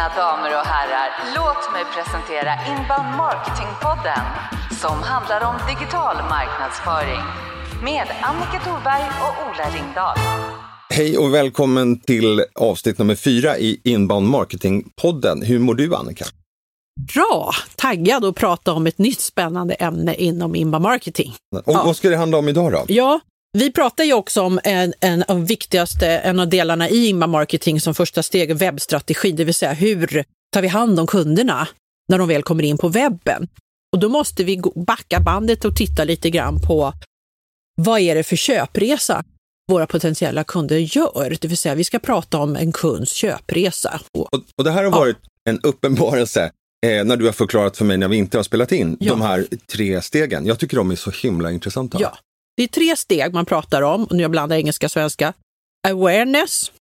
[0.00, 4.24] Mina damer och herrar, låt mig presentera Inbound Marketing-podden
[4.80, 7.22] som handlar om digital marknadsföring
[7.82, 10.16] med Annika Thorberg och Ola Ringdahl.
[10.90, 15.42] Hej och välkommen till avsnitt nummer fyra i Inbound Marketing-podden.
[15.42, 16.24] Hur mår du Annika?
[17.14, 17.52] Bra!
[17.76, 21.34] Taggad att prata om ett nytt spännande ämne inom inbound marketing.
[21.64, 22.84] Och vad ska det handla om idag då?
[22.88, 23.20] Ja,
[23.52, 27.80] vi pratar ju också om en, en av viktigaste, en av delarna i inbound marketing
[27.80, 31.68] som första steg, webbstrategi, det vill säga hur tar vi hand om kunderna
[32.08, 33.48] när de väl kommer in på webben?
[33.92, 36.92] Och då måste vi backa bandet och titta lite grann på
[37.76, 39.24] vad är det för köpresa
[39.70, 41.36] våra potentiella kunder gör?
[41.40, 44.00] Det vill säga, vi ska prata om en kunds köpresa.
[44.18, 45.16] Och Och, och det här har varit
[45.50, 46.52] en uppenbarelse
[46.86, 49.10] eh, när du har förklarat för mig när vi inte har spelat in Ja.
[49.12, 50.46] de här tre stegen.
[50.46, 51.98] Jag tycker de är så himla intressanta.
[52.00, 52.18] Ja,
[52.56, 55.32] det är tre steg man pratar om, och nu jag blandar engelska och svenska.
[55.88, 56.72] Awareness,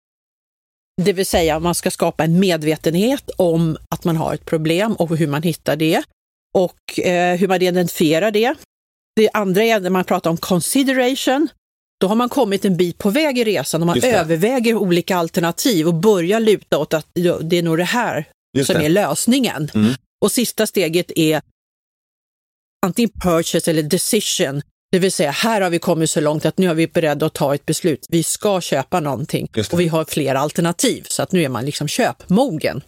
[1.02, 5.18] det vill säga man ska skapa en medvetenhet om att man har ett problem och
[5.18, 6.04] hur man hittar det
[6.54, 8.56] och eh, hur man identifierar det.
[9.16, 11.48] Det andra är när man pratar om consideration.
[12.02, 15.88] Då har man kommit en bit på väg i resan och man överväger olika alternativ
[15.88, 18.26] och börjar luta åt att det är nog det här
[18.58, 18.86] Just som det.
[18.86, 19.72] är lösningen.
[19.74, 19.94] Mm.
[20.22, 21.42] Och sista steget är
[22.86, 24.62] antingen purchase eller decision.
[24.92, 27.34] Det vill säga, här har vi kommit så långt att nu är vi beredda att
[27.34, 28.06] ta ett beslut.
[28.10, 31.88] Vi ska köpa någonting och vi har fler alternativ så att nu är man liksom
[31.88, 32.82] köpmogen.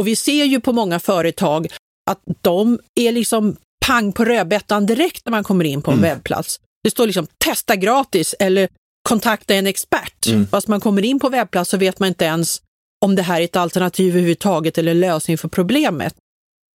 [0.00, 1.66] Och vi ser ju på många företag
[2.10, 3.56] att de är liksom
[3.86, 6.10] pang på rödbetan direkt när man kommer in på en Mm.
[6.10, 6.60] webbplats.
[6.84, 8.68] Det står liksom testa gratis eller
[9.08, 10.26] kontakta en expert.
[10.26, 10.46] Mm.
[10.46, 12.62] Fast man kommer in på webbplats så vet man inte ens
[13.04, 16.14] om det här är ett alternativ överhuvudtaget eller lösning för problemet.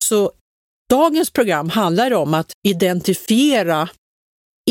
[0.05, 0.31] Så
[0.89, 3.89] dagens program handlar om att identifiera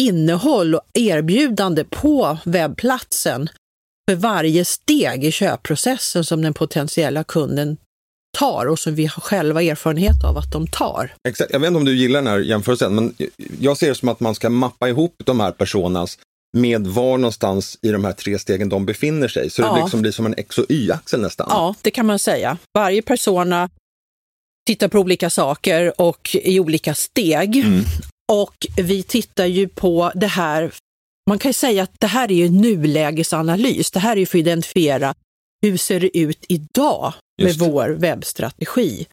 [0.00, 3.48] innehåll och erbjudande på webbplatsen
[4.10, 7.76] för varje steg i köpprocessen som den potentiella kunden
[8.38, 11.14] tar och som vi har själva erfarenhet av att de tar.
[11.28, 11.52] Exakt.
[11.52, 13.14] Jag vet inte om du gillar den här jämförelsen, men
[13.60, 16.18] jag ser det som att man ska mappa ihop de här personas
[16.56, 19.50] med var någonstans i de här tre stegen de befinner sig.
[19.50, 19.82] Så det Ja.
[19.82, 21.46] liksom blir som en X och Y-axel nästan.
[21.50, 22.58] Ja, det kan man säga.
[22.74, 23.70] Varje persona
[24.66, 27.56] tittar på olika saker och i olika steg.
[27.56, 27.84] Mm.
[28.32, 30.72] Och vi tittar ju på det här,
[31.28, 33.90] man kan ju säga att det här är ju nulägesanalys.
[33.90, 35.14] Det här är ju för att identifiera
[35.62, 39.06] hur ser det ut idag med vår webbstrategi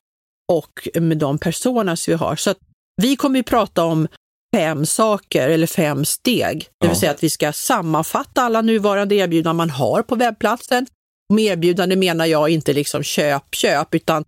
[0.52, 2.35] och med de personas vi har.
[2.35, 2.53] Så
[3.02, 4.08] vi kommer ju prata om
[4.56, 6.58] fem saker eller fem steg.
[6.79, 7.00] Det vill Ja.
[7.00, 10.88] säga att vi ska sammanfatta alla nuvarande erbjudanden man har på webbplatsen.
[11.34, 14.25] Med erbjudande menar jag inte liksom köp, köp, utan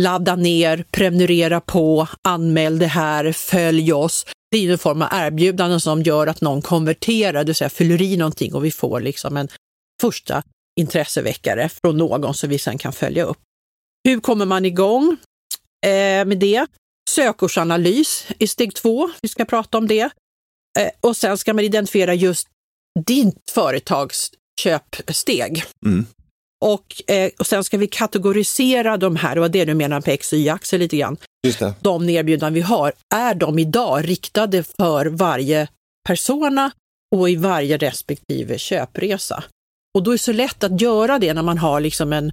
[0.00, 4.26] ladda ner, prenumerera på, anmäl det här, följ oss.
[4.50, 8.02] Det är en form av erbjudanden som gör att någon konverterar, det vill säga fyller
[8.02, 9.48] i någonting och vi får liksom en
[10.00, 10.42] första
[10.80, 13.38] intresseväckare från någon som vi sedan kan följa upp.
[14.04, 15.16] Hur kommer man igång
[15.86, 16.66] eh, med det?
[17.10, 20.10] Sökordsanalys i steg två, vi ska prata om det.
[20.78, 22.48] Eh, och sen ska man identifiera just
[23.06, 24.30] ditt företags
[24.60, 25.64] köpsteg.
[25.86, 26.06] Mm.
[26.62, 30.10] Och, eh, och sen ska vi kategorisera de här, det var det du menar på
[30.10, 31.16] X och Y-axel lite grann.
[31.46, 31.74] Just det.
[31.80, 35.68] De erbjudanden vi har, är de idag riktade för varje
[36.06, 36.70] persona
[37.16, 39.44] och i varje respektive köpresa?
[39.94, 42.32] Och då är det så lätt att göra det när man har liksom en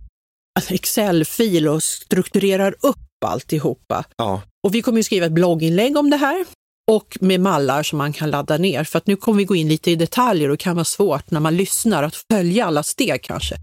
[0.70, 4.06] Excel-fil och strukturerar upp alltihopa.
[4.18, 4.42] Ja.
[4.68, 6.46] Och vi kommer ju skriva ett blogginlägg om det här
[6.92, 8.84] och med mallar som man kan ladda ner.
[8.84, 11.32] För att nu kommer vi gå in lite i detaljer och det kan vara svårt
[11.32, 13.56] när man lyssnar att följa alla steg kanske.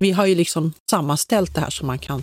[0.00, 2.22] Vi har ju liksom sammanställt det här så man kan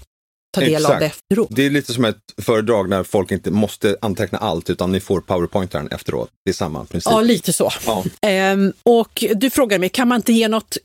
[0.53, 0.93] ta del Exakt.
[0.93, 1.47] av det efteråt.
[1.51, 5.21] Det är lite som ett föredrag när folk inte måste anteckna allt utan ni får
[5.21, 6.29] powerpointaren efteråt.
[6.45, 7.11] Det är samma princip.
[7.11, 7.71] Ja, lite så.
[7.85, 8.03] Ja.
[8.21, 10.77] Ehm, och du frågar mig, kan man inte ge något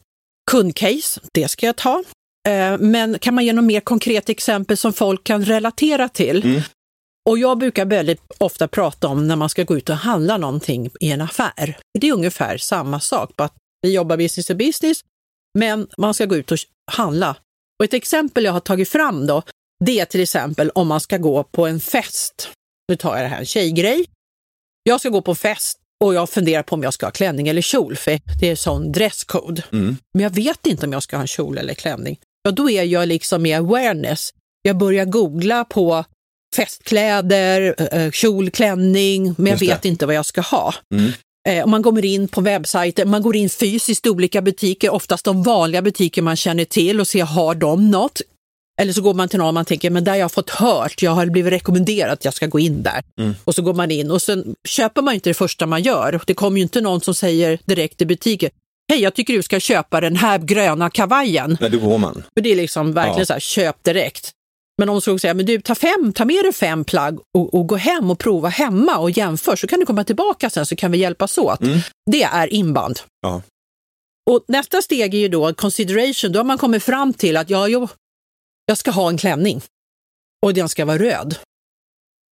[0.50, 1.20] kundcase?
[1.34, 2.04] Det ska jag ta.
[2.48, 6.44] Ehm, men kan man ge något mer konkret exempel som folk kan relatera till?
[6.44, 6.62] Mm.
[7.30, 10.90] Och jag brukar väldigt ofta prata om när man ska gå ut och handla någonting
[11.00, 11.78] i en affär.
[12.00, 15.00] Det är ungefär samma sak, bara att vi jobbar business to business,
[15.58, 16.58] men man ska gå ut och
[16.92, 17.36] handla.
[17.78, 19.42] Och ett exempel jag har tagit fram då,
[19.84, 22.48] det är till exempel om man ska gå på en fest.
[22.88, 24.04] Nu tar jag det här, en tjejgrej.
[24.82, 27.62] Jag ska gå på fest och jag funderar på om jag ska ha klänning eller
[27.62, 29.64] kjol, för det är sån dresscode.
[29.72, 29.96] Mm.
[30.14, 32.18] Men jag vet inte om jag ska ha en kjol eller klänning.
[32.42, 34.34] Ja, då är jag liksom i awareness.
[34.62, 36.04] Jag börjar googla på
[36.56, 40.74] festkläder, eh, kjol, klänning, men jag vet inte vad jag ska ha.
[40.94, 41.12] Mm.
[41.48, 45.24] Eh, om man kommer in på webbsajter, man går in fysiskt i olika butiker, oftast
[45.24, 48.20] de vanliga butiker man känner till och ser, har de något?
[48.80, 51.10] Eller så går man till någon man tänker, men där jag har fått hört, jag
[51.10, 53.02] har blivit rekommenderad att jag ska gå in där.
[53.18, 53.34] Mm.
[53.44, 56.20] Och så går man in och sen köper man inte det första man gör.
[56.26, 58.50] Det kommer ju inte någon som säger direkt i butiken,
[58.92, 61.56] hej jag tycker du ska köpa den här gröna kavajen.
[61.60, 62.22] Nej, då går man.
[62.34, 63.26] För det är liksom verkligen Ja.
[63.26, 64.30] så här, köp direkt.
[64.78, 67.54] Men om de skulle säga, men du ta, fem, ta med dig fem plagg och,
[67.54, 70.76] och gå hem och prova hemma och jämför så kan du komma tillbaka sen så
[70.76, 71.60] kan vi hjälpas åt.
[72.10, 73.00] Det är inband.
[73.20, 73.42] Ja.
[74.30, 76.32] Och nästa steg är ju då consideration.
[76.32, 77.88] Då har man kommit fram till att ja, jo,
[78.66, 79.62] jag ska ha en klänning
[80.46, 81.36] och den ska vara röd.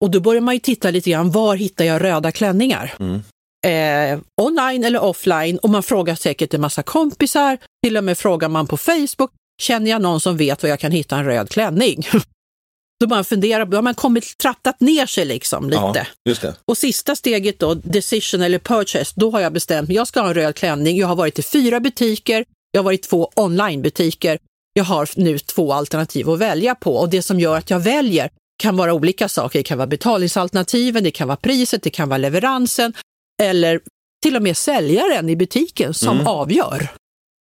[0.04, 2.96] Och då börjar man ju titta lite grann, var hittar jag röda klänningar?
[3.00, 3.22] Mm.
[3.66, 8.50] Eh, online eller offline och man frågar säkert en massa kompisar, till och med frågar
[8.50, 12.08] man på Facebook, känner jag någon som vet var jag kan hitta en röd klänning?
[13.00, 16.08] Då man funderar, då har man kommit trattat ner sig liksom lite.
[16.42, 16.54] Ja.
[16.66, 20.28] Och sista steget då, decision eller purchase, då har jag bestämt mig, jag ska ha
[20.28, 20.98] en röd klänning.
[20.98, 24.40] Jag har varit i fyra butiker, jag har varit i två onlinebutiker.
[24.74, 28.30] Jag har nu två alternativ att välja på och det som gör att jag väljer
[28.58, 29.60] kan vara olika saker.
[29.60, 32.94] Det kan vara betalningsalternativen, det kan vara priset, det kan vara leveransen
[33.42, 33.80] eller
[34.24, 36.28] till och med säljaren i butiken som Mm.
[36.28, 36.88] avgör.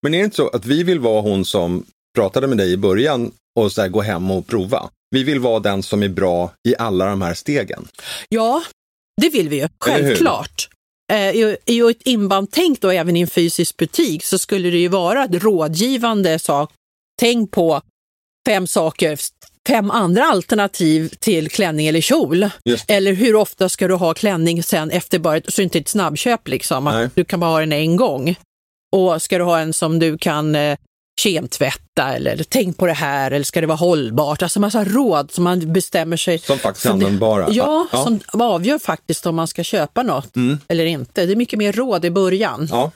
[0.03, 1.85] Men är det inte så att vi vill vara hon som
[2.15, 4.89] pratade med dig i början och så här, gå hem och prova?
[5.15, 7.87] Vi vill vara den som är bra i alla de här stegen.
[8.29, 8.63] Ja,
[9.21, 10.69] det vill vi ju, självklart.
[11.13, 14.87] Eh, I, I ett inbandtänk då även i en fysisk butik så skulle det ju
[14.87, 16.71] vara ett rådgivande sak.
[17.21, 17.81] Tänk på
[18.47, 19.17] fem saker,
[19.67, 22.49] fem andra alternativ till klänning eller kjol.
[22.65, 22.89] Just.
[22.91, 26.47] Eller hur ofta ska du ha klänning sen efter bara, ett- så inte ett snabbköp
[26.47, 27.09] liksom, Nej.
[27.15, 28.35] du kan bara ha den en gång.
[28.95, 30.77] Och ska du ha en som du kan eh,
[31.19, 34.41] kemtvätta eller tänk på det här eller ska det vara hållbart?
[34.41, 36.39] Alltså massa råd som man bestämmer sig.
[36.39, 37.47] Som faktiskt är användbara.
[37.51, 38.03] Ja, Ja.
[38.03, 40.59] som avgör faktiskt om man ska köpa något Mm.
[40.67, 41.25] eller inte.
[41.25, 42.67] Det är mycket mer råd i början.
[42.71, 42.91] Ja,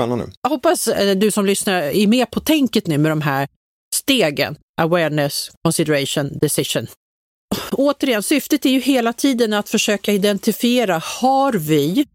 [0.00, 0.26] spännande.
[0.42, 3.48] Jag hoppas eh, du som lyssnar är med på tänket nu med de här
[3.94, 4.56] stegen.
[4.80, 6.86] Awareness, consideration, decision.
[7.72, 12.06] Återigen, syftet är ju hela tiden att försöka identifiera, har vi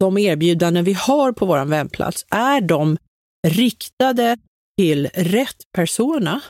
[0.00, 2.96] de erbjudanden vi har på vår webbplats, är de
[3.44, 4.36] riktade
[4.78, 6.40] till rätt persona?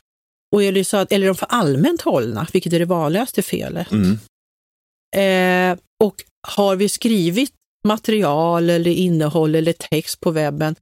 [0.55, 3.87] Och det så att, eller de för allmänt hållna, vilket är det vanligaste felet?
[3.91, 4.19] Mm.
[5.15, 7.53] Eh, och har vi skrivit
[7.87, 10.75] material eller innehåll eller text på webben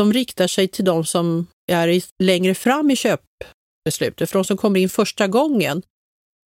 [0.00, 4.56] som riktar sig till de som är i, längre fram i köpbeslutet, för de som
[4.56, 5.82] kommer in första gången.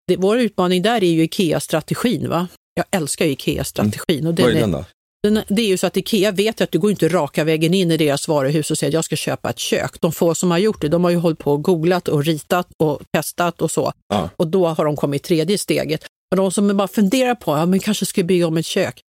[0.08, 2.30] Det, vår utmaning där är ju IKEA-strategin.
[2.30, 2.48] va?
[2.74, 4.28] Jag älskar IKEA-strategin.
[4.28, 4.86] Och Vad är- den då?
[5.30, 7.98] Det är ju så att IKEA vet att du går inte raka vägen in i
[7.98, 10.02] deras varuhus och säger att jag ska köpa ett kök.
[10.02, 12.68] De få som har gjort det, de har ju hållit på och googlat och ritat
[12.78, 13.94] och testat och så.
[14.08, 14.30] Ja.
[14.38, 16.06] Och då har de kommit tredje steget.
[16.32, 19.02] Och de som bara funderar på, ja men kanske ska bygga om ett kök.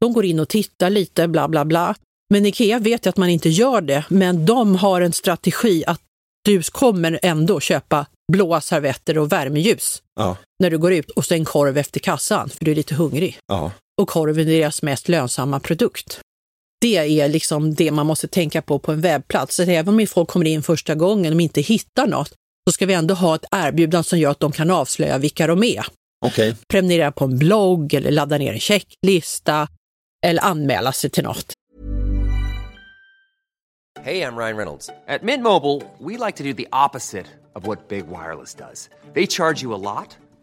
[0.00, 1.94] De går in och tittar lite, bla bla bla.
[2.30, 6.00] Men IKEA vet ju att man inte gör det, men de har en strategi att
[6.44, 11.44] du kommer ändå köpa blåa servetter och värmeljus Ja, när du går ut och sen
[11.44, 13.72] korv efter kassan, för du är lite hungrig ja.
[14.02, 16.20] Och korven är deras mest lönsamma produkt.
[16.80, 19.56] Det är liksom det man måste tänka på på en webbplats.
[19.56, 22.32] Så även om folk kommer in första gången och inte hittar något,
[22.68, 25.62] så ska vi ändå ha ett erbjudande som gör att de kan avslöja vilka de
[25.62, 25.84] är.
[26.24, 26.56] okej.
[26.68, 29.68] Prenumerera på en blogg eller ladda ner en checklista
[30.26, 31.52] eller anmäla sig till något.
[34.04, 34.90] Hey, I'm Ryan Reynolds.
[35.06, 38.90] At Mint Mobile, we like to do the opposite of what Big Wireless does.
[39.14, 40.16] They charge you a lot,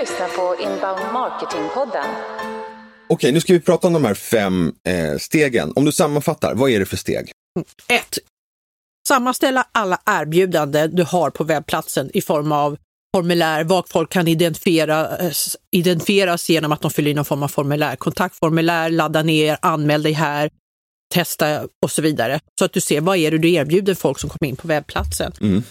[0.00, 2.06] lyssnar på Inbound Marketing-podden.
[3.08, 5.72] Okej, nu ska vi prata om de här fem eh, stegen.
[5.76, 7.32] Om du sammanfattar, vad är det för steg?
[7.88, 8.18] 1.
[9.08, 12.76] Sammanställa alla erbjudanden du har på webbplatsen i form av
[13.16, 15.32] formulär, vad folk kan identifiera, eh,
[15.70, 17.96] identifieras genom att de fyller i någon form av formulär.
[17.96, 20.50] Kontaktformulär, ladda ner, anmäl dig här,
[21.14, 22.40] testa och så vidare.
[22.58, 25.32] Så att du ser vad är det du erbjuder folk som kommer in på webbplatsen.
[25.40, 25.62] Mm.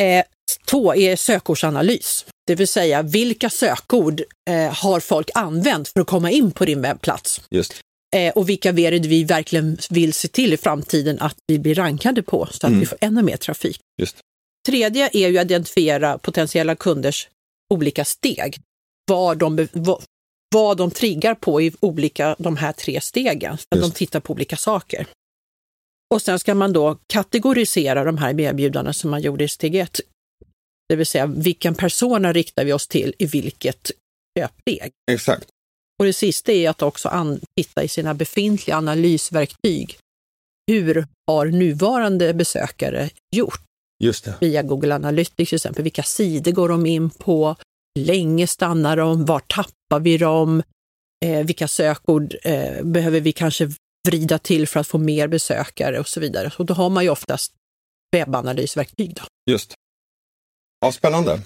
[0.00, 0.24] Eh,
[0.70, 6.30] två är sökordsanalys, det vill säga vilka sökord eh, har folk använt för att komma
[6.30, 7.40] in på din webbplats?
[7.50, 7.80] Just.
[8.16, 11.74] Eh, och vilka är det vi verkligen vill se till i framtiden att vi blir
[11.74, 12.80] rankade på så att Mm.
[12.80, 13.80] vi får ännu mer trafik.
[14.00, 14.16] Just.
[14.66, 17.28] Tredje är ju att identifiera potentiella kunders
[17.74, 18.60] olika steg.
[19.08, 20.02] Vad de, vad,
[20.54, 23.58] vad de triggar på i olika, de här tre stegen.
[23.58, 25.06] Så att de tittar på olika saker.
[26.14, 30.00] Och sen ska man då kategorisera de här erbjudandena som man gjorde i steg ett.
[30.94, 33.90] Det vill säga vilken persona riktar vi oss till i vilket
[34.38, 34.92] köpsteg.
[35.10, 35.48] Exakt.
[35.98, 39.98] Och det sista är att också titta i sina befintliga analysverktyg.
[40.66, 43.60] Hur har nuvarande besökare gjort
[44.04, 44.34] Just det.
[44.40, 45.82] via Google Analytics till exempel?
[45.82, 47.56] Vilka sidor går de in på?
[47.94, 49.24] Hur länge stannar de?
[49.24, 50.62] Var tappar vi dem?
[51.24, 53.70] Eh, vilka sökord eh, behöver vi kanske
[54.08, 56.52] vrida till för att få mer besökare och så vidare.
[56.58, 57.52] Och då har man ju oftast
[58.16, 59.14] webbanalysverktyg.
[59.14, 59.22] Då.
[59.50, 59.74] Just.
[60.84, 61.40] Ja, spännande.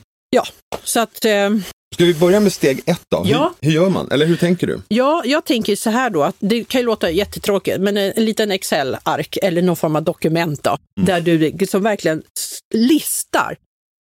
[0.85, 1.51] Så att eh,
[1.95, 3.23] Ska vi börja med steg ett då?
[3.27, 3.53] Ja.
[3.61, 4.11] Hur, hur gör man?
[4.11, 4.83] Eller hur tänker du?
[4.89, 8.25] Ja, jag tänker så här då, att det kan ju låta jättetråkigt, men en, en
[8.25, 13.57] liten Excel-ark eller någon form av dokument då, där du som verkligen s- listar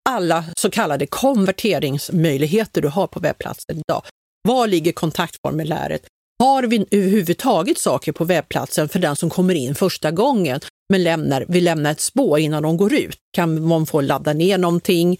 [0.10, 4.04] alla så kallade konverteringsmöjligheter du har på webbplatsen idag.
[4.48, 6.02] Var ligger kontaktformuläret?
[6.44, 11.46] Har vi överhuvudtaget saker på webbplatsen för den som kommer in första gången, men lämnar,
[11.48, 13.18] vill lämna ett spår innan de går ut?
[13.34, 15.18] Kan man få ladda ner någonting?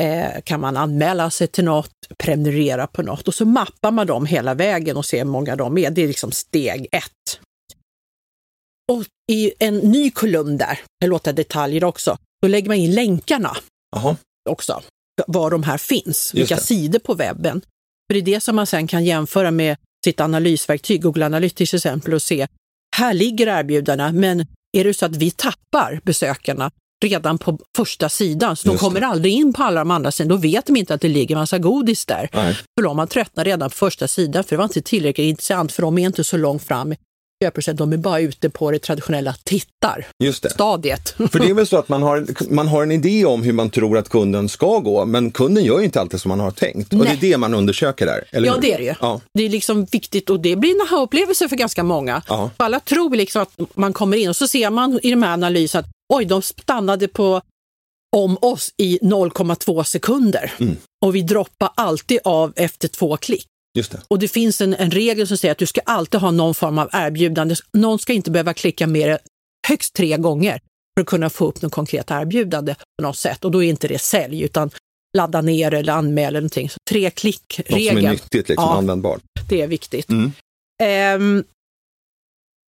[0.00, 4.26] Eh, kan man anmäla sig till något, prenumerera på något och så mappar man dem
[4.26, 5.90] hela vägen och ser hur många de är.
[5.90, 7.40] Det är liksom steg ett.
[8.92, 13.56] Och i en ny kolumn där, det låter detaljer också, då lägger man in länkarna
[13.96, 14.16] Jaha.
[14.50, 14.82] också,
[15.26, 16.60] var de här finns, vilka det.
[16.60, 17.60] sidor på webben.
[18.06, 21.76] För det är det som man sen kan jämföra med sitt analysverktyg, Google Analytics till
[21.76, 22.46] exempel, och se,
[22.96, 24.46] här ligger erbjudandena, men
[24.76, 26.70] är det så att vi tappar besökarna
[27.04, 28.78] redan på första sidan, så de det.
[28.78, 31.36] kommer aldrig in på alla de andra sidorna, då vet de inte att det ligger
[31.36, 32.28] massa godis där.
[32.32, 32.54] Nej.
[32.54, 35.82] För de har tröttnat redan på första sidan, för det var inte tillräckligt intressant, för
[35.82, 36.94] de är inte så långt fram
[37.74, 40.48] de är bara ute på det traditionella Just det.
[40.48, 41.08] tittarstadiet.
[41.32, 43.70] För det är väl så att man har, man har en idé om hur man
[43.70, 46.92] tror att kunden ska gå, men kunden gör ju inte alltid som man har tänkt.
[46.92, 47.16] Och Nej.
[47.20, 48.60] det är det man undersöker där, eller Ja, hur?
[48.60, 48.94] det är det ju.
[49.00, 49.20] Ja.
[49.34, 52.22] Det är liksom viktigt och det blir en aha-upplevelse för ganska många.
[52.28, 52.50] Ja.
[52.56, 55.80] Alla tror liksom att man kommer in och så ser man i de här analyserna
[55.80, 57.40] att oj, de stannade på
[58.16, 60.52] om oss i 0,2 sekunder.
[60.58, 60.76] Mm.
[61.04, 63.46] Och vi droppar alltid av efter två klick.
[63.76, 64.00] Det.
[64.08, 66.78] Och det finns en, en regel som säger att du ska alltid ha någon form
[66.78, 67.54] av erbjudande.
[67.72, 69.18] Någon ska inte behöva klicka mer än
[69.68, 70.60] högst tre gånger
[70.96, 73.44] för att kunna få upp något konkret erbjudande på något sätt.
[73.44, 74.70] Och då är inte det sälj utan
[75.16, 76.70] ladda ner eller anmäla eller någonting.
[76.70, 78.10] Så tre Något som är klick-regeln.
[78.12, 78.76] nyttigt, liksom, Ja.
[78.76, 79.22] användbart.
[79.48, 80.08] Det är viktigt.
[80.10, 80.32] Mm.
[80.82, 81.44] Ehm,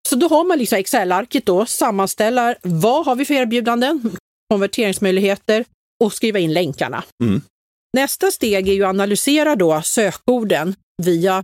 [0.09, 4.17] så då har man liksom Excel-arket då, sammanställer vad har vi för erbjudanden,
[4.53, 5.65] konverteringsmöjligheter
[6.03, 7.03] och skriva in länkarna.
[7.23, 7.41] Mm.
[7.97, 11.43] Nästa steg är ju att analysera då sökorden via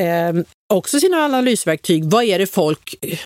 [0.00, 2.04] ehm, också sina analysverktyg.
[2.04, 3.18] Vad är det folk eh,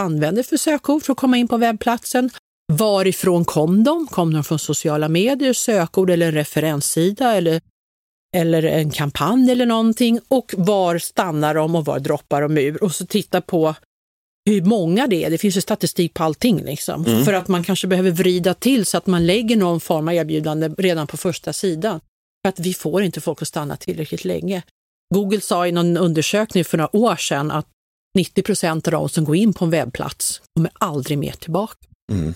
[0.00, 2.30] använder för sökord för att komma in på webbplatsen?
[2.72, 4.06] Varifrån kom de?
[4.06, 7.60] Kom de från sociala medier, sökord eller en referenssida eller
[8.36, 12.94] eller en kampanj eller någonting och var stannar de och var droppar de ur och
[12.94, 13.74] så titta på
[14.50, 15.30] hur många det är.
[15.30, 17.04] Det finns ju statistik på allting liksom.
[17.04, 20.68] För att man kanske behöver vrida till så att man lägger någon form av erbjudande
[20.68, 22.00] redan på första sidan.
[22.42, 24.62] För att vi får inte folk att stanna tillräckligt länge.
[25.14, 27.66] Google sa i någon undersökning för några år sedan att
[28.18, 31.86] 90 procent av de som går in på en webbplats kommer aldrig mer tillbaka.
[32.12, 32.34] Mm.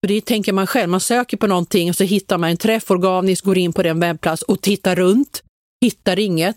[0.00, 2.90] För det tänker man själv, man söker på någonting och så hittar man en träff
[2.90, 5.42] organiskt, går in på den webbplats och tittar runt,
[5.84, 6.56] hittar inget,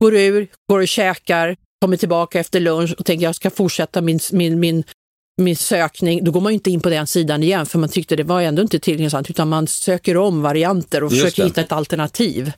[0.00, 4.20] går ur, går och käkar, kommer tillbaka efter lunch och tänker jag ska fortsätta min,
[4.32, 4.84] min, min,
[5.42, 6.24] min sökning.
[6.24, 8.40] Då går man ju inte in på den sidan igen för man tyckte det var
[8.42, 11.48] ändå inte tillräckligt intressant utan man söker om varianter och Just försöker det.
[11.48, 12.52] hitta ett alternativ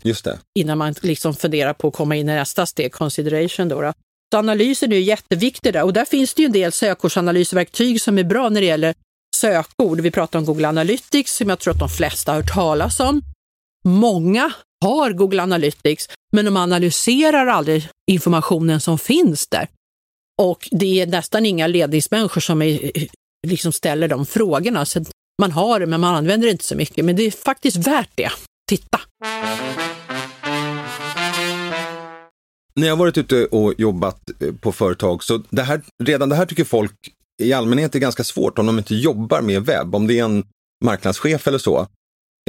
[0.59, 3.69] innan man liksom funderar på att komma in i nästa steg, consideration.
[3.69, 3.93] Då, då.
[4.33, 8.19] Så analysen är ju jätteviktig där och där finns det ju en del sökordsanalysverktyg som
[8.19, 8.95] är bra när det gäller
[9.37, 10.01] sökord.
[10.01, 13.23] Vi pratar om Google Analytics som jag tror att de flesta har hört talas om.
[13.85, 14.53] många
[14.85, 19.69] har Google Analytics, men de analyserar aldrig informationen som finns där.
[20.43, 22.91] Och det är nästan inga ledningsmänniskor som är,
[23.47, 24.85] liksom ställer de frågorna.
[24.85, 25.05] Så
[25.41, 27.05] man har det, men man använder det inte så mycket.
[27.05, 28.31] Men det är faktiskt värt det.
[28.69, 29.01] Titta!
[32.75, 36.37] När jag har varit ute och jobbat eh, på företag, så det här, redan det
[36.37, 36.95] här tycker folk
[37.43, 40.45] i allmänhet är ganska svårt om de inte jobbar med webb, om det är en
[40.85, 41.87] marknadschef eller så.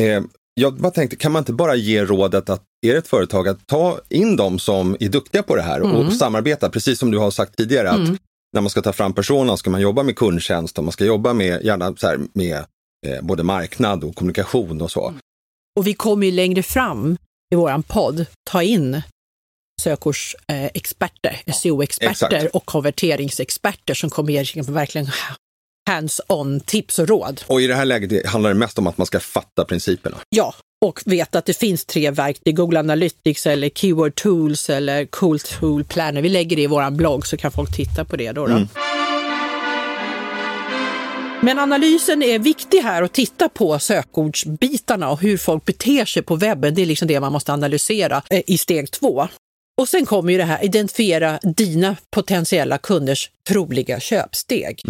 [0.02, 0.24] Eh,
[0.60, 3.68] jag bara tänkte, kan man inte bara ge rådet att är det ett företag att
[3.68, 6.12] ta in dem som är duktiga på det här och Mm.
[6.12, 8.10] samarbeta, precis som du har sagt tidigare, att
[8.54, 11.34] när man ska ta fram personer ska man jobba med kundtjänst och man ska jobba
[11.34, 12.58] med, gärna så här, med
[13.08, 15.14] eh, både marknad och kommunikation och så.
[15.80, 17.18] Och vi kommer ju längre fram
[17.54, 19.02] i våran podd ta in
[19.82, 22.56] sökordsexperter, SEO-experter exakt.
[22.56, 25.08] och konverteringsexperter som kommer ge verkligen
[25.90, 27.42] hands-on tips och råd.
[27.48, 30.18] Och i det här läget handlar det mest om att man ska fatta principerna.
[30.30, 30.54] Ja,
[30.86, 35.84] och veta att det finns tre verktyg, Google Analytics eller Keyword Tools eller Cool Tool
[35.84, 36.22] Planner.
[36.22, 38.48] Vi lägger det i våran blogg så kan folk titta på det då.
[38.48, 38.68] då.
[41.42, 46.36] Men analysen är viktig här att titta på sökordsbitarna och hur folk beter sig på
[46.36, 46.76] webben.
[46.76, 49.28] Det är liksom det man måste analysera eh, i steg två.
[49.82, 54.82] Och sen kommer ju det här, identifiera dina potentiella kunders troliga köpsteg.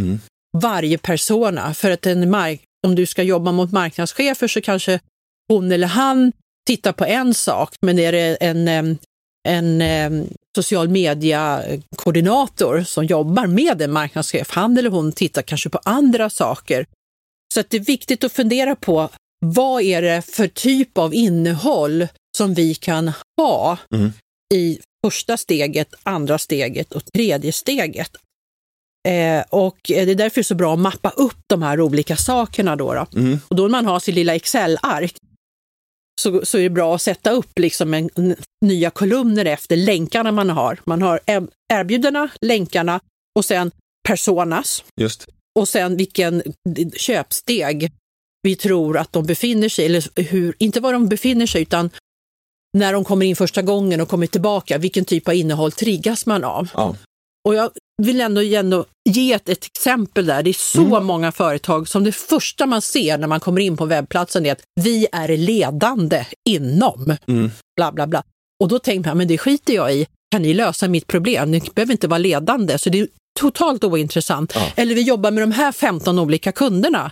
[0.58, 5.00] Varje persona, för att en mark- om du ska jobba mot marknadschefer så kanske
[5.48, 6.32] hon eller han
[6.68, 8.68] tittar på en sak, men är det en,
[9.48, 15.79] en em, social media-koordinator som jobbar med en marknadschef, han eller hon tittar kanske på
[15.86, 16.86] andra saker.
[17.53, 19.10] Så att det är viktigt att fundera på
[19.46, 23.77] vad är det för typ av innehåll som vi kan ha
[24.53, 28.12] i första steget, andra steget och tredje steget.
[29.10, 32.16] Eh, och det är därför det är så bra att mappa upp de här olika
[32.16, 32.75] sakerna.
[32.75, 33.06] Då, då.
[33.48, 35.16] Och då när man har sin lilla Excel-ark
[36.22, 38.36] så, så är det bra att sätta upp liksom en,
[38.66, 40.80] nya kolumner efter länkarna man har.
[40.86, 41.20] Man har
[41.74, 43.00] erbjudandena, länkarna
[43.36, 43.72] och sen
[44.08, 45.28] personas Just.
[45.60, 46.44] och sen vilken
[46.96, 47.92] köpsteg
[48.42, 51.89] vi tror att de befinner sig eller hur, inte var de befinner sig utan
[52.78, 56.43] när de kommer in första gången och kommer tillbaka, vilken typ av innehåll triggas man
[56.43, 56.69] av?
[56.74, 56.95] Ja.
[57.48, 60.44] Och jag vill ändå, ändå ge ett, ett exempel där.
[60.44, 63.86] Det är så många företag som det första man ser när man kommer in på
[63.86, 67.18] webbplatsen är att vi är ledande inom
[67.76, 68.24] bla bla bla.
[68.64, 70.08] Och då tänker man, men det skiter jag i.
[70.32, 71.52] Kan ni lösa mitt problem?
[71.52, 72.78] Ni behöver inte vara ledande.
[72.78, 73.08] Så det är
[73.40, 74.54] totalt ointressant.
[74.76, 77.12] Eller vi jobbar med de här 15 olika kunderna.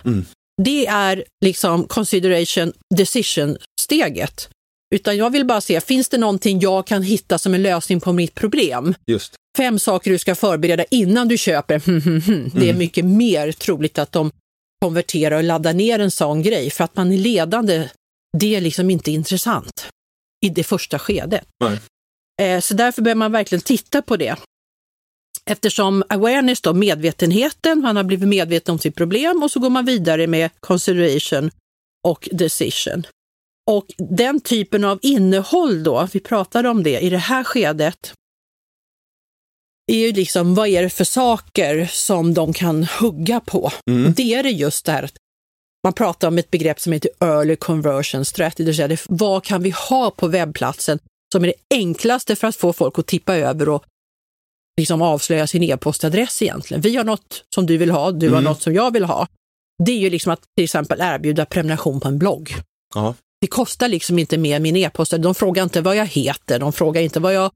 [0.62, 4.48] Det är liksom consideration decision-steget.
[4.94, 8.12] Utan jag vill bara se, finns det någonting jag kan hitta som en lösning på
[8.12, 8.94] mitt problem?
[9.06, 9.34] Just.
[9.56, 11.82] Fem saker du ska förbereda innan du köper.
[12.60, 14.30] Det är mycket mer troligt att de
[14.80, 16.70] konverterar och laddar ner en sån grej.
[16.70, 17.88] För att man är ledande,
[18.38, 19.88] det är liksom inte intressant
[20.46, 21.44] i det första skedet.
[21.64, 21.78] Nej.
[22.42, 24.36] Eh, Så därför behöver man verkligen titta på det.
[25.50, 29.84] Eftersom awareness, då, medvetenheten, man har blivit medveten om sitt problem och så går man
[29.84, 31.50] vidare med consideration
[32.08, 33.06] och decision.
[33.68, 38.12] Och den typen av innehåll då, vi pratade om det i det här skedet,
[39.92, 43.62] är ju liksom vad är det för saker som de kan hugga på?
[44.06, 45.16] Och det är det just det här att
[45.84, 49.62] man pratar om ett begrepp som heter early conversion strategy, det vill säga vad kan
[49.62, 50.98] vi ha på webbplatsen
[51.32, 53.84] som är det enklaste för att få folk att tippa över och
[54.78, 56.80] liksom avslöja sin e-postadress egentligen.
[56.80, 59.26] Vi har något som du vill ha, du har något som jag vill ha.
[59.84, 62.54] Det är ju liksom att till exempel erbjuda prenumeration på en blogg.
[62.94, 63.14] Ja.
[63.40, 65.14] Det kostar liksom inte mer min e-post.
[65.18, 67.52] De frågar inte vad jag heter, de frågar inte vad jag,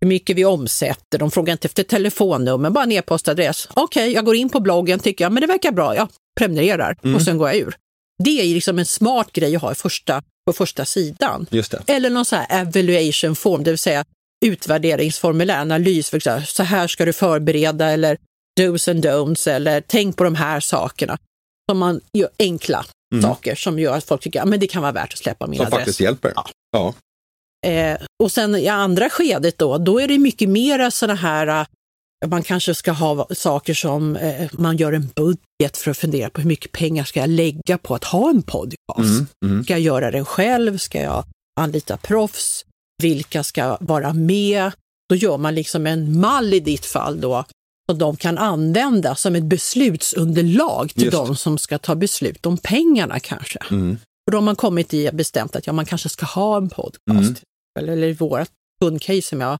[0.00, 3.68] hur mycket vi omsätter, de frågar inte efter telefonnummer, bara en e-postadress.
[3.74, 7.22] Okej, jag går in på bloggen, tycker jag, men det verkar bra, jag prenumererar och
[7.22, 7.76] sen går jag ur.
[8.24, 11.46] Det är liksom en smart grej att ha i första, på första sidan.
[11.86, 14.04] Eller någon så här evaluation form, det vill säga
[14.44, 18.18] utvärderingsformulär, analys, för så här, så här ska du förbereda eller
[18.56, 21.18] dos and don'ts eller tänk på de här sakerna.
[21.70, 22.84] Som man gör enkla
[23.22, 25.56] saker som gör att folk tycker att men det kan vara värt att släppa min
[25.56, 25.78] Som adress.
[25.78, 26.32] faktiskt hjälper.
[26.36, 26.48] Ja.
[26.72, 26.94] Ja.
[27.70, 31.46] Eh, och sen i andra skedet då, då är det mycket mera sådana här,
[32.24, 36.30] eh, man kanske ska ha saker som, eh, man gör en budget för att fundera
[36.30, 39.32] på hur mycket pengar ska jag lägga på att ha en podcast?
[39.64, 40.78] Ska jag göra den själv?
[40.78, 41.24] Ska jag
[41.60, 42.64] anlita proffs?
[43.02, 44.72] Vilka ska vara med?
[45.08, 47.44] Då gör man liksom en mall i ditt fall då,
[47.92, 51.16] som de kan använda som ett beslutsunderlag till Just.
[51.16, 53.58] de som ska ta beslut om pengarna kanske.
[54.26, 57.42] Och då har man kommit i bestämt att ja, man kanske ska ha en podcast.
[57.78, 58.48] Eller, eller i vårt
[58.80, 59.58] kundcase som jag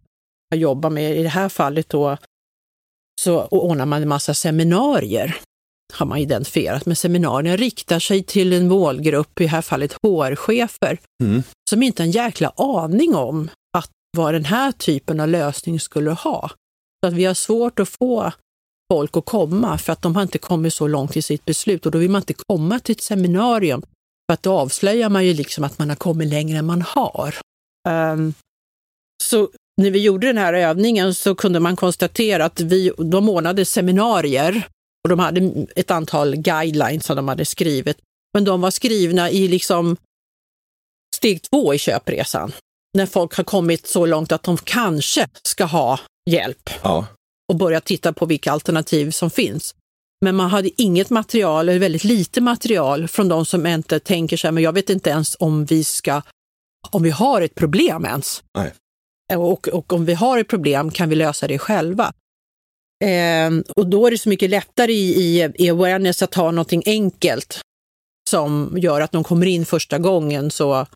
[0.51, 2.17] har jobbat med, i det här fallet då,
[3.21, 5.37] så ordnar man en massa seminarier
[5.93, 10.99] har man identifierat, men seminarierna riktar sig till en målgrupp, i det här fallet HR-chefer,
[11.23, 11.43] Mm.
[11.71, 16.11] som inte har en jäkla aning om att vad den här typen av lösning skulle
[16.11, 16.51] ha.
[17.05, 18.33] Så att vi har svårt att få
[18.93, 21.93] folk att komma för att de har inte kommit så långt i sitt beslut och
[21.93, 23.83] då vill man inte komma till ett seminarium
[24.27, 27.35] för att då avslöjar man ju liksom att man har kommit längre än man har.
[27.89, 28.35] Um,
[29.25, 33.65] så när vi gjorde den här övningen så kunde man konstatera att vi, de ordnade
[33.65, 34.67] seminarier
[35.05, 37.99] och de hade ett antal guidelines som de hade skrivit.
[38.35, 39.97] Men de var skrivna i liksom
[41.17, 42.53] steg två i köpresan.
[42.95, 47.07] När folk har kommit så långt att de kanske ska ha hjälp Ja.
[47.53, 49.75] och börja titta på vilka alternativ som finns.
[50.25, 54.53] Men man hade inget material, eller väldigt lite material, från de som inte tänker sig,
[54.53, 56.23] men jag vet inte ens om vi ska,
[56.91, 58.43] om vi har ett problem ens.
[58.59, 58.73] Nej.
[59.37, 62.13] Och, och om vi har ett problem, kan vi lösa det själva?
[63.05, 66.83] Ehm, och då är det så mycket lättare i, i, i awareness att ha någonting
[66.87, 67.61] enkelt
[68.31, 70.87] som gör att de kommer in första gången så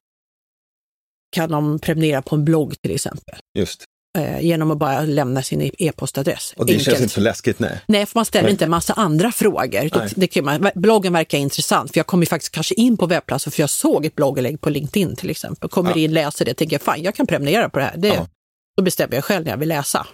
[1.37, 3.35] kan de prenumerera på en blogg till exempel.
[3.59, 3.85] Just.
[4.16, 6.55] Eh, genom att bara lämna sin e- e-postadress.
[6.57, 6.85] Och det Enkelt.
[6.88, 7.81] känns inte så läskigt, nej.
[7.87, 8.52] Nej, för man ställer Nej.
[8.52, 9.90] inte en massa andra frågor.
[10.20, 13.52] Det kan man, bloggen verkar intressant, för jag kommer ju faktiskt kanske in på webbplatsen
[13.52, 15.68] för jag såg ett blogginlägg på LinkedIn till exempel.
[15.70, 15.96] Kommer Ja.
[15.96, 17.96] in, läser det, tänker fan jag kan prenumerera på det här.
[17.96, 18.26] Det, Ja.
[18.76, 20.07] Då bestämmer jag själv när jag vill läsa.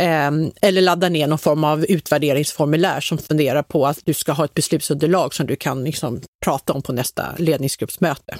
[0.00, 4.44] Ehm, eller ladda ner någon form av utvärderingsformulär som funderar på att du ska ha
[4.44, 8.38] ett beslutsunderlag som du kan liksom prata om på nästa ledningsgruppsmöte.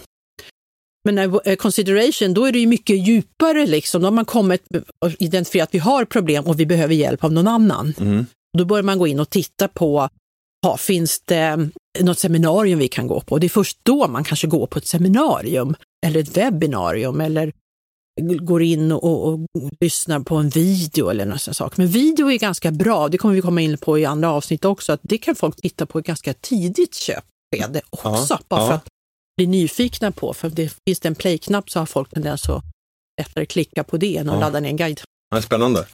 [1.05, 4.01] Men när eh, consideration, då är det ju mycket djupare liksom.
[4.01, 4.63] Då har man kommit
[5.05, 7.95] och identifierat att vi har problem och vi behöver hjälp av någon annan.
[8.01, 8.27] Mm.
[8.59, 10.09] Då börjar man gå in och titta på,
[10.67, 11.69] ha, finns det
[12.01, 13.39] något seminarium vi kan gå på?
[13.39, 15.75] Det är först då man kanske går på ett seminarium
[16.07, 17.53] eller ett webbinarium eller
[18.41, 19.41] går in och, och,
[19.81, 21.77] lyssnar på en video eller någon sån sak.
[21.77, 24.93] Men video är ganska bra, det kommer vi komma in på i andra avsnitt också,
[24.93, 28.75] att det kan folk titta på i ganska tidigt köpskede också, Ja, bara för ja.
[28.75, 28.89] att
[29.37, 30.35] bli nyfikna på.
[30.35, 32.63] För det finns det en play-knapp så har folk tendens att
[33.21, 34.41] lättare klicka på det än att Ja.
[34.41, 35.01] ladda ner en guide.
[35.35, 35.87] Ja, spännande.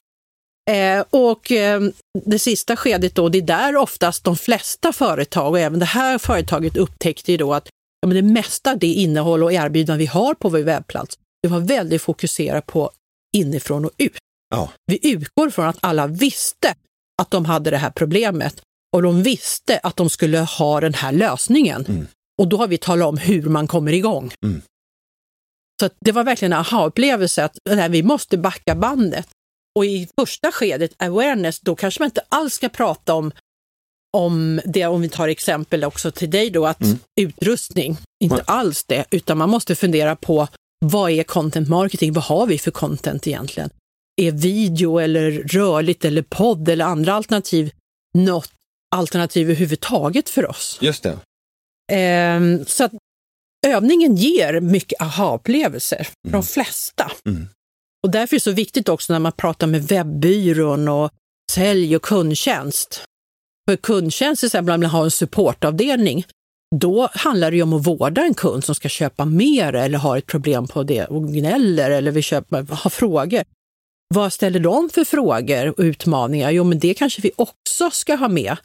[0.70, 1.80] Eh, och eh,
[2.24, 6.18] det sista skedet då, det är där oftast de flesta företag och även det här
[6.18, 7.68] företaget upptäckte ju då att
[8.00, 11.60] ja, men det mesta det innehåll och erbjudanden vi har på vår webbplats, det var
[11.60, 12.90] väldigt fokuserat på
[13.36, 14.12] inifrån och ut.
[14.50, 14.70] Ja.
[14.86, 16.74] Vi utgår från att alla visste
[17.22, 18.60] att de hade det här problemet
[18.96, 21.84] och de visste att de skulle ha den här lösningen.
[21.88, 22.06] Mm.
[22.38, 24.32] Och då har vi talat om hur man kommer igång.
[24.44, 24.62] Mm.
[25.80, 29.28] Så det var verkligen en aha-upplevelse att nej, vi måste backa bandet.
[29.78, 33.32] Och i första skedet, awareness, då kanske man inte alls ska prata om,
[34.16, 36.98] om det, om vi tar exempel också till dig då, att Mm.
[37.20, 38.44] utrustning, inte Nej.
[38.46, 40.48] alls det, utan man måste fundera på
[40.84, 42.12] vad är content marketing?
[42.12, 43.70] Vad har vi för content egentligen?
[44.20, 47.70] Är video eller rörligt eller podd eller andra alternativ
[48.14, 48.52] något
[48.96, 50.78] alternativ överhuvudtaget för oss?
[50.80, 51.18] Just det.
[51.92, 52.92] Ehm, så att
[53.66, 57.12] övningen ger mycket aha-upplevelser för de flesta.
[57.26, 57.48] Mm.
[58.02, 61.10] Och därför är det så viktigt också när man pratar med webbyrån och
[61.52, 63.04] sälj och kundtjänst.
[63.68, 66.24] För kundtjänst till exempel, om man har en supportavdelning,
[66.76, 70.16] då handlar det ju om att vårda en kund som ska köpa mer eller har
[70.16, 73.44] ett problem på det och gnäller eller vill köpa, har frågor.
[74.14, 76.50] Vad ställer de för frågor och utmaningar?
[76.50, 78.56] Jo, men det kanske vi också ska ha med.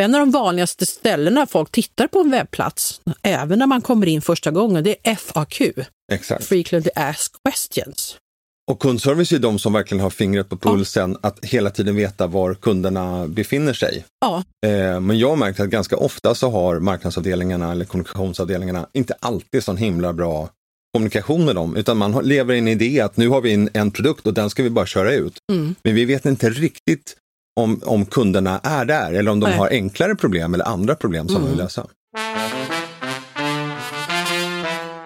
[0.00, 4.22] En av de vanligaste ställena folk tittar på en webbplats, även när man kommer in
[4.22, 5.60] första gången, det är FAQ,
[6.12, 6.44] Exakt.
[6.44, 8.16] Frequently Asked Questions.
[8.70, 12.54] Och kundservice är de som verkligen har fingret på pulsen att hela tiden veta var
[12.54, 14.04] kunderna befinner sig.
[14.20, 19.14] Ja, Eh, men jag har märkt att ganska ofta så har marknadsavdelningarna eller kommunikationsavdelningarna inte
[19.20, 20.48] alltid sån himla bra
[20.94, 23.90] kommunikation med dem, utan man lever i en idé att nu har vi en, en
[23.90, 25.34] produkt och den ska vi bara köra ut.
[25.52, 25.74] Mm.
[25.84, 27.16] Men vi vet inte riktigt
[27.60, 29.58] om, om kunderna är där eller om de Nej.
[29.58, 31.58] har enklare problem eller andra problem som de vill Mm.
[31.64, 31.86] lösa.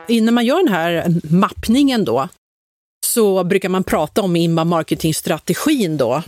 [0.09, 2.29] innan man gör den här mappningen då,
[3.07, 6.23] så brukar man prata om inbound marketingstrategin då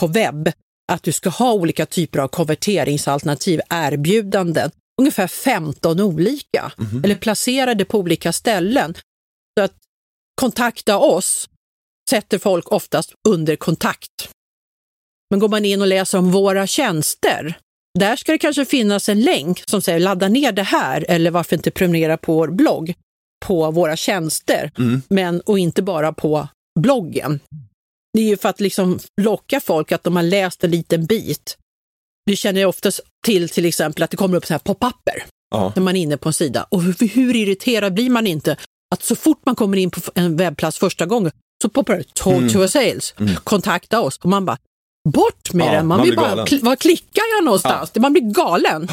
[0.00, 0.52] på webb,
[0.92, 6.72] att du ska ha olika typer av konverteringsalternativ, erbjudanden, ungefär 15 olika,
[7.04, 8.94] eller placerade på olika ställen.
[9.58, 9.74] Så att
[10.40, 11.48] kontakta oss
[12.10, 14.30] sätter folk oftast under kontakt.
[15.32, 17.54] Men går man in och läser om våra tjänster,
[17.98, 21.56] där ska det kanske finnas en länk som säger ladda ner det här eller varför
[21.56, 22.94] inte prenumerera på vår blogg
[23.46, 25.02] på våra tjänster, Mm.
[25.08, 26.48] men och inte bara på
[26.80, 27.40] bloggen.
[28.14, 31.56] Det är ju för att liksom locka folk att de har läst en liten bit.
[32.24, 35.72] Vi känner ju oftast till till exempel att det kommer upp så här pop-upper Ja.
[35.76, 36.66] när man är inne på en sida.
[36.68, 38.56] Och hur, hur irriterad blir man inte
[38.94, 42.52] att så fort man kommer in på en webbplats första gången så poppar det “Talk
[42.52, 43.14] to a sales”,
[43.44, 44.18] kontakta oss.
[44.18, 44.58] Och man bara,
[45.08, 46.60] Bort med Ja, den, man, man blir bara, galen.
[46.62, 47.92] var klickar jag någonstans?
[47.96, 48.88] Man blir galen.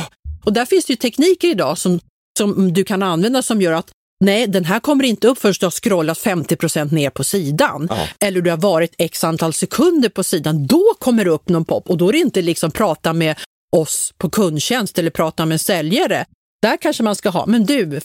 [0.46, 2.00] Och där finns det ju tekniker idag som,
[2.38, 3.92] som du kan använda som gör att
[4.26, 7.88] nej, den här kommer inte upp förrän du har scrollat 50% ner på sidan.
[7.90, 8.08] Ja.
[8.28, 10.68] Eller du har varit x antal sekunder på sidan.
[10.68, 13.36] Då kommer det upp någon pop och då är det inte liksom prata med
[13.76, 16.26] oss på kundtjänst eller prata med en säljare.
[16.62, 18.02] Där kanske man ska ha, men du,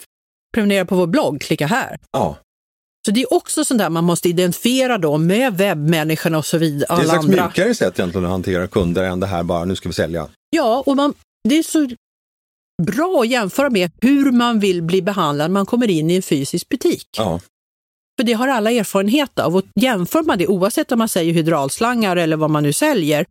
[0.54, 1.98] prenumerera på vår blogg, klicka här.
[2.12, 2.36] Ja.
[3.06, 6.86] Så det är också sånt där man måste identifiera då med webbmänniskorna och så vidare.
[6.88, 7.44] Det är ett slags andra.
[7.44, 10.28] mjukare sätt egentligen att hantera kunder än det här bara, nu ska vi sälja.
[10.50, 11.14] Ja, och man,
[11.48, 11.88] det är så
[12.82, 16.22] bra att jämföra med hur man vill bli behandlad när man kommer in i en
[16.22, 17.08] fysisk butik.
[17.18, 17.40] Ja.
[18.18, 19.56] För det har alla erfarenhet av.
[19.56, 23.26] Och jämför man det, oavsett om man säger hydraulslangar eller vad man nu säljer,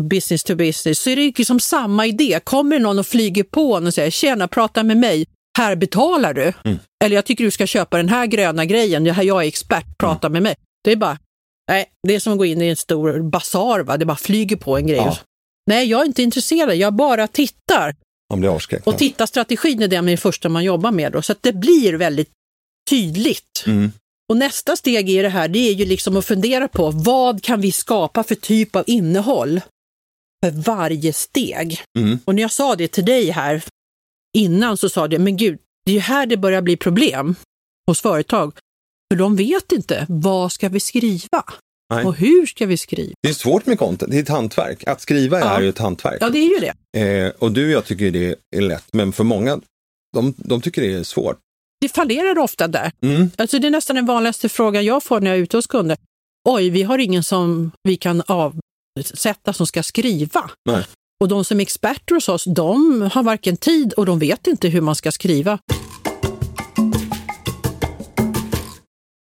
[0.00, 2.40] business to business, så är det liksom samma idé.
[2.44, 6.52] Kommer någon och flyger på en och säger “tjena, prata med mig, här betalar du”.
[7.04, 9.98] Eller “jag tycker du ska köpa den här gröna grejen, det här jag är expert,
[9.98, 10.54] prata med mig”.
[10.84, 11.18] Det är bara,
[11.68, 13.96] nej, det är som att gå in i en stor basar, va?
[13.96, 14.96] det bara flyger på en grej.
[14.96, 15.18] Ja.
[15.66, 17.96] Nej, jag är inte intresserad, jag bara tittar.
[18.30, 18.86] Man blir avskräckt.
[18.86, 22.30] Och tittarstrategin är det första man jobbar med då, så att det blir väldigt
[22.90, 23.64] tydligt.
[23.66, 23.92] Mm.
[24.28, 27.60] Och nästa steg i det här, det är ju liksom att fundera på vad kan
[27.60, 29.60] vi skapa för typ av innehåll
[30.44, 31.82] för varje steg.
[31.98, 32.18] Mm.
[32.24, 33.62] Och när jag sa det till dig här
[34.36, 37.34] innan så sa du, men gud, det är ju här det börjar bli problem
[37.86, 38.52] hos företag.
[39.12, 41.44] För de vet inte, vad ska vi skriva?
[41.94, 42.04] Nej.
[42.04, 43.14] Och hur ska vi skriva?
[43.22, 44.86] Det är svårt med content, det är ett hantverk.
[44.86, 45.46] Att skriva Ja.
[45.46, 46.18] är ju ett hantverk.
[46.20, 46.58] Ja, det är ju
[46.92, 47.00] det.
[47.00, 49.60] Eh, och du och jag tycker det är lätt, men för många,
[50.14, 51.38] de, de tycker det är svårt.
[51.80, 52.92] Det fallerar ofta där.
[53.02, 53.30] Mm.
[53.36, 55.96] Alltså det är nästan den vanligaste frågan jag får när jag är ute hos kunder.
[56.48, 60.50] Oj, vi har ingen som vi kan avsätta som ska skriva.
[60.64, 60.84] Nej.
[61.20, 64.68] Och de som är experter hos oss, de har varken tid och de vet inte
[64.68, 65.58] hur man ska skriva.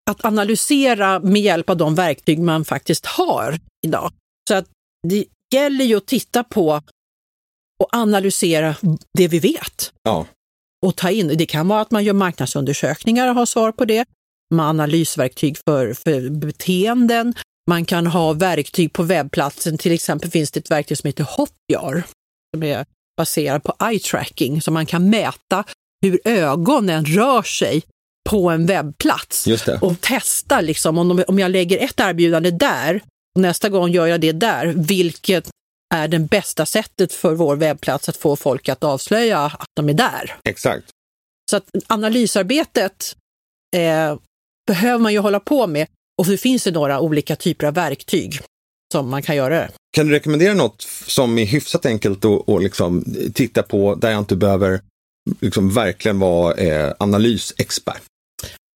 [0.10, 4.12] Att analysera med hjälp av de verktyg man faktiskt har idag.
[4.50, 4.65] Så att
[5.08, 6.82] det gäller ju att titta på
[7.84, 8.76] och analysera
[9.18, 10.26] det vi vet Ja.
[10.86, 11.28] och ta in.
[11.38, 14.06] Det kan vara att man gör marknadsundersökningar och har svar på det.
[14.54, 17.34] Man har analysverktyg för, för beteenden.
[17.69, 19.77] Man kan ha verktyg på webbplatsen.
[19.77, 22.03] Till exempel finns det ett verktyg som heter Hotjar
[22.53, 22.86] som är
[23.17, 25.63] baserat på eye tracking så man kan mäta
[26.01, 27.84] hur ögonen rör sig
[28.29, 29.47] på en webbplats
[29.82, 33.01] och testa liksom om, de, om jag lägger ett erbjudande där
[33.36, 35.49] och nästa gång gör jag det där, vilket
[35.95, 39.93] är det bästa sättet för vår webbplats att få folk att avslöja att de är
[39.93, 40.36] där.
[40.43, 40.86] Exakt.
[41.51, 43.15] Så att analysarbetet
[43.75, 44.17] eh,
[44.67, 45.88] behöver man ju hålla på med
[46.19, 48.39] och det finns det några olika typer av verktyg
[48.93, 49.69] som man kan göra det.
[49.95, 53.03] Kan du rekommendera något som är hyfsat enkelt att liksom
[53.34, 54.82] titta på, där jag inte behöver
[55.39, 58.01] liksom verkligen vara eh, analysexpert?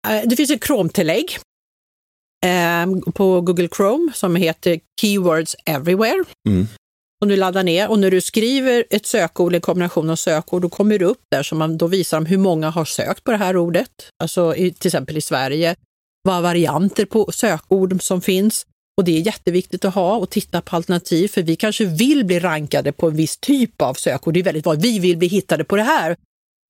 [0.08, 1.38] Eh, Det finns ett Chrome-tillägg
[2.46, 6.24] eh, på Google Chrome som heter Keywords Everywhere.
[6.50, 6.68] Mm.
[7.24, 10.70] Som du laddar ner och när du skriver ett sökord, en kombination av sökord, då
[10.70, 13.38] kommer det upp där som man då visar dem hur många har sökt på det
[13.38, 13.90] här ordet.
[14.24, 15.76] Alltså i, till exempel i Sverige,
[16.24, 18.66] vad varianter på sökord som finns.
[18.98, 22.40] Och det är jätteviktigt att ha och titta på alternativ för vi kanske vill bli
[22.40, 24.34] rankade på en viss typ av sökord.
[24.34, 24.86] Det är väldigt vanligt.
[24.86, 26.18] Vi vill bli hittade på det här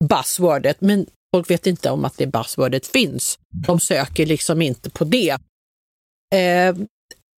[0.04, 3.38] buzzwordet, men folk vet inte om att det buzzwordet finns.
[3.66, 5.38] De söker liksom inte på det.
[6.34, 6.76] Eh,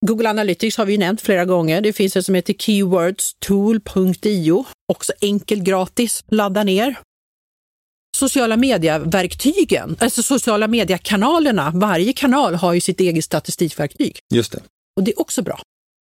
[0.07, 1.81] Google Analytics har vi ju nämnt flera gånger.
[1.81, 6.99] Det finns ett som heter keywordstool.io, också enkel gratis, ladda ner.
[8.17, 14.61] Sociala medieverktygen, alltså sociala mediekanalerna, varje kanal har ju sitt eget statistikverktyg Just det.
[14.97, 15.61] och det är också bra.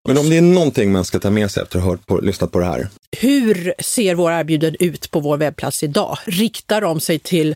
[0.09, 2.21] Men om det är någonting man ska ta med sig efter att ha hört på,
[2.21, 2.89] lyssnat på det här.
[3.17, 6.19] Hur ser våra erbjudanden ut på vår webbplats idag?
[6.25, 7.55] Riktar de sig till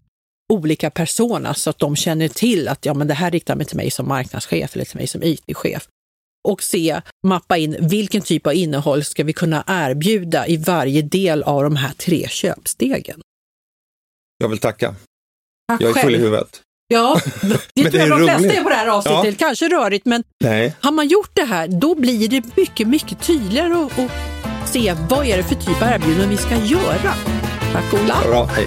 [0.53, 3.77] olika personer så att de känner till att ja, men det här riktar mig till
[3.77, 5.89] mig som marknadschef eller till mig som IT-chef?
[6.49, 11.43] Och se, mappa in vilken typ av innehåll ska vi kunna erbjuda i varje del
[11.43, 13.21] av de här tre köpstegen.
[14.39, 14.95] Jag vill tacka.
[15.69, 16.61] Tack Jag är full i huvudet.
[16.89, 17.21] Ja,
[17.75, 18.59] det tror jag de flesta roligt.
[18.59, 19.41] är på det här avsnittet.
[19.41, 19.47] Ja.
[19.47, 20.77] Kanske rörigt, men Nej.
[20.81, 25.37] har man gjort det här, då blir det mycket, mycket tydligare att se vad är
[25.37, 27.15] det för typ av erbjudanden vi ska göra.
[27.73, 28.17] Tack Ola!
[28.25, 28.45] Bra.
[28.45, 28.67] Hej.